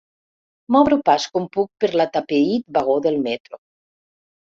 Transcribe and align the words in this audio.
M'obro 0.75 0.97
pas 1.09 1.27
com 1.35 1.45
puc 1.57 1.69
per 1.85 1.89
l'atapeït 2.01 2.65
vagó 2.79 2.97
del 3.07 3.21
metro. 3.29 3.61